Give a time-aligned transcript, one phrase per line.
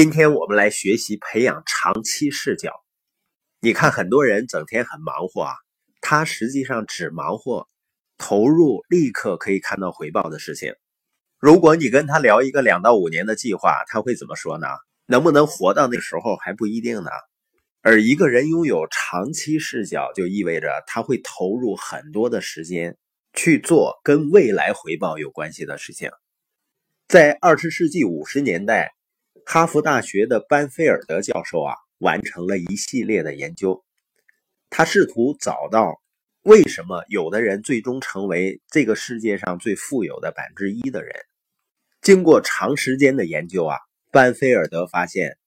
[0.00, 2.70] 今天我们来学习培养长期视角。
[3.60, 5.54] 你看，很多人整天很忙活啊，
[6.00, 7.68] 他实际上只忙活
[8.16, 10.72] 投入立刻可以看到回报的事情。
[11.40, 14.68] 如果你跟他聊一个两到五年的计划，他会怎么说呢？
[15.06, 17.10] 能不能活到那时候还不一定呢。
[17.82, 22.96] 而一个人拥有长期视角，就意味着他会投入很多的时间
[23.34, 26.08] 去做跟未来回报有关系的事情。
[27.08, 28.94] 在二十世纪五十年代。
[29.50, 33.82] 哈佛大学的班菲尔德教授啊，完成了一系列的研究。
[34.68, 36.02] 他试图找到
[36.42, 41.14] 为什么有的人最终成为这个世界上最富有的百分之一的人。
[42.02, 43.78] 经过长时间的研究啊，
[44.12, 45.38] 班菲尔德发现，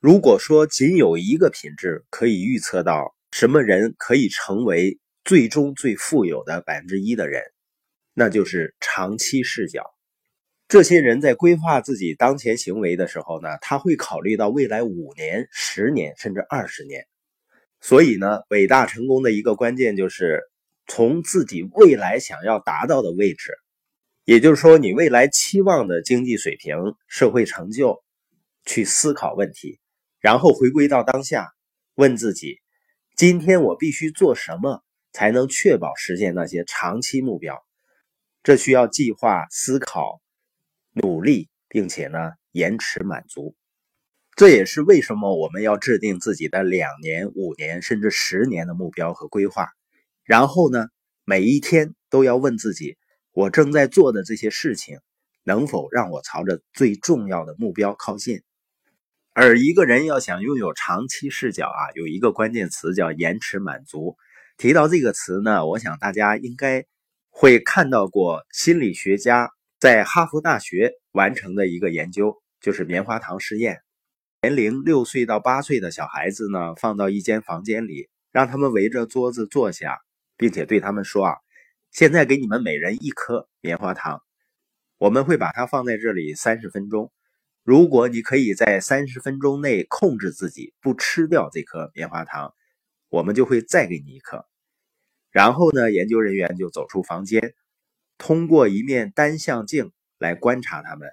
[0.00, 7.42] 如果说仅有一个品质可以预测到什么人可以成为最终最富有的百分之一的人，
[8.14, 9.84] 那就是长期视角。
[10.72, 17.06] 这些人在规划自己当前行为的时候呢，他会考虑到未来五年、十年甚至二十年。
[17.82, 20.40] 所以呢，伟大成功的一个关键就是
[20.86, 23.52] 从自己未来想要达到的位置，
[24.24, 26.74] 也就是说你未来期望的经济水平、
[27.06, 28.02] 社会成就，
[28.64, 29.78] 去思考问题，
[30.20, 31.50] 然后回归到当下，
[31.96, 32.60] 问自己：
[33.14, 34.82] 今天我必须做什么
[35.12, 37.62] 才能确保实现那些长期目标？
[38.42, 40.22] 这需要计划、思考。
[40.92, 43.54] 努力，并且呢，延迟满足，
[44.36, 49.68] 这也是为什么我们要制定自己的两年、五年甚至十年的目标和规划。
[50.24, 50.88] 然后呢，
[51.24, 52.96] 每一天都要问自己：
[53.32, 54.98] 我正在做的这些事情，
[55.44, 58.42] 能否让我朝着最重要的目标靠近？
[59.32, 64.16] 而一个人要想拥有长期视角啊，有一个关键词叫延迟满足。
[64.58, 66.84] 提到这个词呢，我想大家应该
[67.30, 69.50] 会看到过心理学家。
[69.82, 73.80] 在哈佛大学完成的一个研究，就是棉花糖试验。
[74.42, 79.98] 年龄六岁到八岁的小孩子呢，放到一间房间里，让他们围着桌子坐下，
[80.36, 81.34] 并且对他们说：“啊，
[81.90, 84.22] 现在给你们每人一颗棉花糖，
[84.98, 87.10] 我们会把它放在这里三十分钟。
[87.64, 92.54] 如果你可以在三十分钟内控制自己不吃掉这颗棉花糖，
[93.08, 94.46] 我们就会再给你一颗。”
[95.32, 97.52] 然后呢，研究人员就走出房间。
[98.22, 101.10] 通过一面单向镜来观察他们，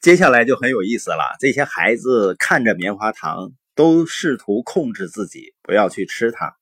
[0.00, 1.36] 接下来就很有意思了。
[1.38, 6.56] 这些孩子看着棉花糖，都试图控制自己不要去吃它。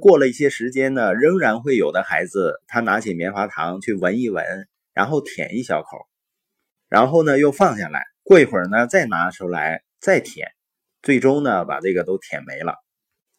[0.00, 6.08] 过了一些时间呢，仍然会有的孩子，他拿起棉花糖去闻一闻，然后舔一小口，
[6.88, 8.02] 然后呢又放下来。
[8.24, 10.48] 过一会儿呢，再拿出来再舔，
[11.02, 12.74] 最终呢把这个都舔没了。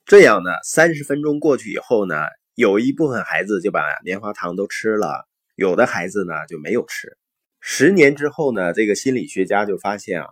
[0.06, 2.16] 这样呢，三十分钟过去以后呢，
[2.56, 5.28] 有一部分孩子就把棉花糖都吃了。
[5.56, 7.18] 有的孩子呢就没有吃。
[7.60, 10.28] 十年之后呢，这个心理学家就发现啊，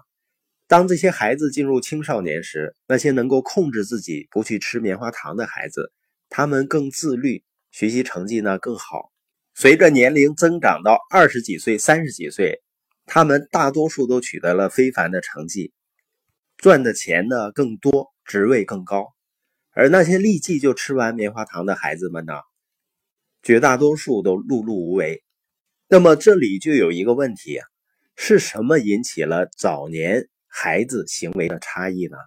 [0.68, 5.92] 当这些孩子进入青少年时，那些能够控制自己不去吃棉花糖的孩子，
[6.30, 9.12] 他们更自律，学习成绩呢更好。
[9.54, 12.62] 随着年龄增长到二十几岁、三十几岁，
[13.06, 15.74] 他们大多数都取得了非凡的成绩，
[16.58, 19.14] 赚的钱呢更多，职位更高。
[19.74, 22.34] 而那些立即就吃完棉花糖的孩子们呢？
[23.44, 25.24] 绝大多数都碌碌无为，
[25.88, 27.60] 那么这里就有一个问题，
[28.16, 32.18] 是什么引起了早年孩子行为的差异呢？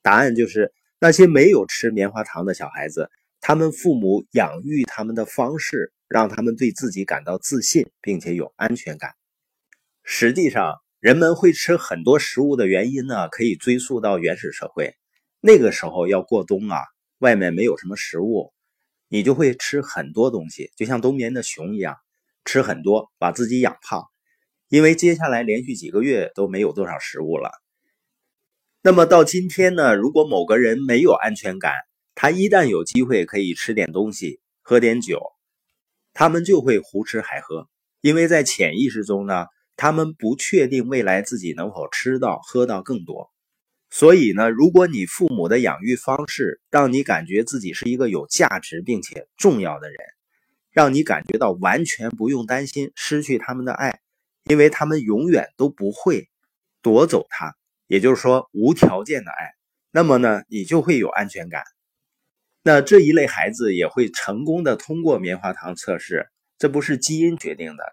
[0.00, 3.10] 答案就是那些没有吃棉花糖的小孩子，
[3.42, 9.10] 他们父母养育他们的方式，让他们对自己感到自信，并且有安全感。
[10.04, 14.94] 实际上，人们会吃很多食物的原因呢，可以追溯到原始社会，
[15.42, 16.78] 那个时候要过冬啊，
[17.18, 18.53] 外面没有什么食物。
[19.14, 21.98] 你就会吃很多东西，就像冬眠的熊一样，
[22.44, 24.08] 吃很多，把自己养胖，
[24.68, 27.52] 因为接下来连续几个月都没有多少食物了。
[28.82, 29.94] 那么到今天呢？
[29.94, 31.74] 如果某个人没有安全感，
[32.16, 35.22] 他一旦有机会可以吃点东西、喝点酒，
[36.12, 37.68] 他们就会胡吃海喝，
[38.00, 43.30] 因为在潜意识中呢，他们不确定未来自己能否吃到、喝到更多。
[43.96, 49.96] 所以呢，如果你父母的养育方式让你感觉自己是一个有价值并且重要的人，
[50.72, 54.00] 让你感觉到完全不用担心失去他们的爱，
[54.50, 56.28] 因为他们永远都不会
[56.82, 57.54] 夺走他，
[57.86, 59.52] 也就是说无条件的爱，
[59.92, 61.62] 那么呢，你就会有安全感。
[62.64, 66.26] 那这一类孩子也会成功的通过棉花糖测试，
[66.58, 67.84] 这不是基因决定的，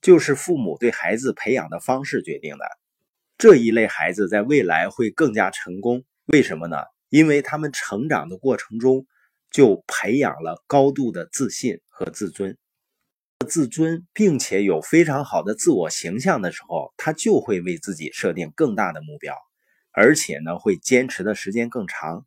[0.00, 2.66] 就是父母对孩子培养的方式决定的。
[3.38, 6.78] 这一类孩子在未来会更加成功，为什么呢？
[7.10, 9.06] 因为他们成长的过程中
[9.50, 12.56] 就培养了高度的自信和自尊。
[13.46, 19.36] 自尊，并且有非常好的自我形象的时候，他就会为自己设定更大的目标，
[19.92, 22.26] 而且呢，会坚持的时间更长。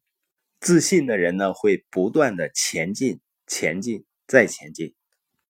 [0.61, 4.93] 自信的人呢，会不断的前进、前进、再前进。